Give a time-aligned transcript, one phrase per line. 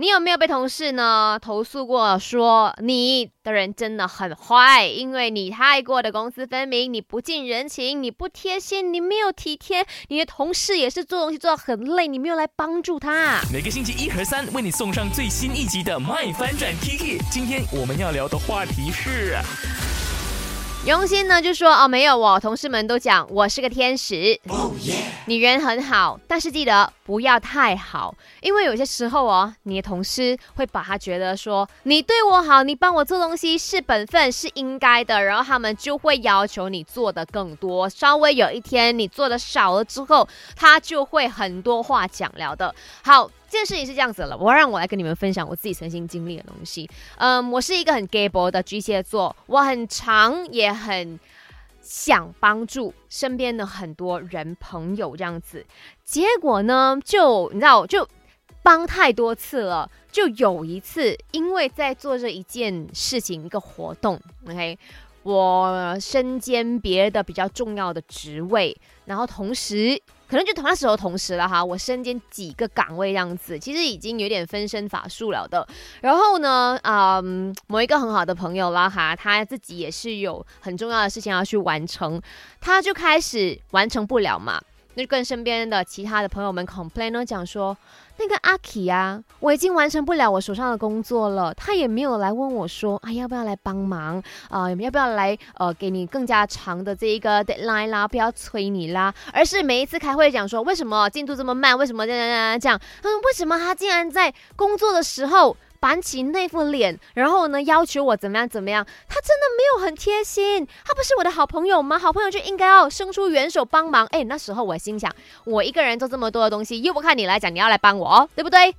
[0.00, 13.40] 你有没有被同事呢投诉过，说你的人真的很坏，因为你太过的公私分明，你不近人情，你不贴心，你没有体贴，你的同事也是做东西做到很累，你没有来帮助他。
[13.52, 19.36] 每个星期一和三为你送上最新一集的《麦翻转 Kiki》，今天我们要聊的话题是。
[20.88, 24.40] 用心呢就说哦没有哦同事们都讲我是个天使，
[25.26, 42.74] 你人很好，但是记得不要太好，因为有些时候哦，你的同事会把他觉得说你对我好，你帮我做东西是本分是应该的，然后他们就会要求你做的更多，稍微有一天你做的少了之后，他就会很多话讲了的。
[43.04, 43.30] 好。
[43.48, 46.88] 这件事情是这样子了，我让我来跟你们分享我自己曾经经历的东西。
[47.16, 51.18] 嗯，我是一个很 gable 的巨蟹座，我很长也很
[51.80, 55.64] 想帮助身边的很多人朋友这样子。
[56.04, 58.06] 结果呢，就你知道，就
[58.62, 59.90] 帮太多次了。
[60.10, 64.76] 就有一次，因为在做这一件事情一个活动，OK，
[65.32, 70.00] 我身兼别的比较重要的职位，然后同时。
[70.28, 75.66] 可能就同那时候同时了哈，我身兼几个岗位这样子，其实已经有点分身乏术了的。
[76.02, 82.20] 然后呢，嗯，某一个很好的朋友啦哈，他自己也是有很重要的事情要去完成，
[82.60, 84.60] 他就开始完成不了嘛。
[84.96, 87.76] 就跟身边的其他的朋友们 complain 呢，讲说
[88.16, 94.68] 那个阿 K 呀，我已经完成不了我手上的工作了，他也没有来问我说，哎，要不要来帮忙啊？
[94.70, 98.08] 要不要来呃，给你更加长的这一个 deadline 啦？
[98.08, 101.78] 不要催你啦，而是每一次开会讲说，为什么进度这么慢？
[101.78, 102.80] 为什么这样这样这样？
[103.02, 105.56] 嗯，为什么他竟然在工作的时候？
[105.80, 108.84] 板起那副脸，然后呢，要求我怎么样怎么样？
[109.08, 111.98] 他真的没有很贴心，他不是我的好朋友吗？
[111.98, 114.06] 好朋友就应该要伸出援手帮忙。
[114.06, 118.74] 哎，那时候我心想，我一个人做这么多的东西，又不看你来讲，你要来帮我哦，对不对？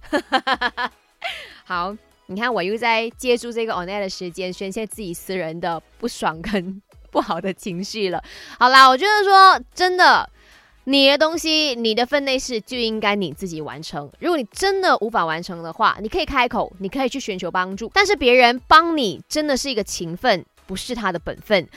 [1.65, 1.95] 好，
[2.27, 8.23] 你看我又在借助这个 on air 的时间宣泄自己私人的不爽跟 不好的情绪了。
[8.59, 10.29] 好啦，我觉得说真的。
[10.89, 14.09] 你的东西，你的分内事就应该你自己完成。
[14.17, 17.91] 如果你真的无法完成的话，你可以开口，你可以去寻求帮助。
[17.93, 21.67] 但是别人帮你，真的是一个情分，不是他的本分。